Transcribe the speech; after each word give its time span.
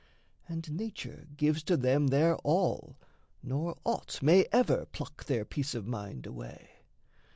And 0.49 0.71
nature 0.71 1.27
gives 1.37 1.61
to 1.65 1.77
them 1.77 2.07
their 2.07 2.35
all, 2.37 2.97
nor 3.43 3.77
aught 3.85 4.19
May 4.23 4.47
ever 4.51 4.87
pluck 4.87 5.25
their 5.25 5.45
peace 5.45 5.75
of 5.75 5.85
mind 5.85 6.25
away. 6.25 6.71